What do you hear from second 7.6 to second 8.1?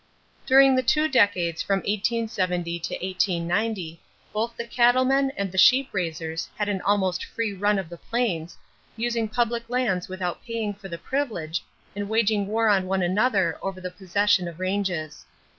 of the